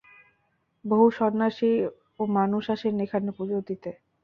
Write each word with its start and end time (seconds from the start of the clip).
বহু 0.85 1.05
সন্ন্যাসী 1.11 1.71
ও 2.19 2.31
মানুষ 2.37 2.63
আসেন 2.69 2.95
এখানে 3.05 3.29
পুজো 3.37 3.57
দিতে। 3.67 3.91